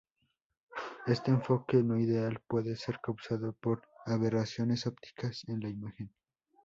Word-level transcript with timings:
Este 1.05 1.29
enfoque 1.29 1.83
no 1.83 1.95
ideal 1.99 2.39
puede 2.47 2.75
ser 2.75 2.99
causado 2.99 3.53
por 3.53 3.83
aberraciones 4.07 4.87
ópticas 4.87 5.47
en 5.47 5.59
la 5.59 5.69
imagen. 5.69 6.11